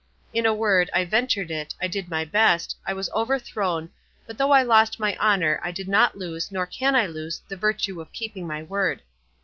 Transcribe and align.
In 0.33 0.47
a 0.47 0.51
word, 0.55 0.89
I 0.95 1.05
ventured 1.05 1.51
it, 1.51 1.75
I 1.79 1.85
did 1.87 2.09
my 2.09 2.25
best, 2.25 2.75
I 2.87 2.91
was 2.91 3.07
overthrown, 3.11 3.91
but 4.25 4.35
though 4.39 4.49
I 4.49 4.63
lost 4.63 4.99
my 4.99 5.15
honour 5.17 5.59
I 5.63 5.69
did 5.69 5.87
not 5.87 6.17
lose 6.17 6.51
nor 6.51 6.65
can 6.65 6.95
I 6.95 7.05
lose 7.05 7.43
the 7.47 7.55
virtue 7.55 8.01
of 8.01 8.11
keeping 8.11 8.47
my 8.47 8.63
word. 8.63 9.03